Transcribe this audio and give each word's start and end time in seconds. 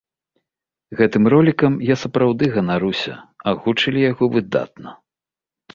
Гэтым 1.01 1.23
ролікам 1.33 1.75
я 1.89 1.95
сапраўды 2.05 2.43
ганаруся, 2.57 3.13
агучылі 3.53 3.99
яго 4.11 4.33
выдатна! 4.39 4.99